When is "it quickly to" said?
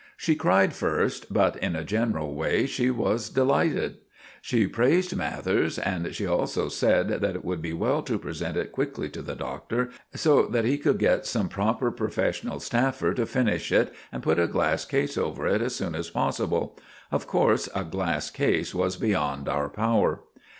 8.57-9.21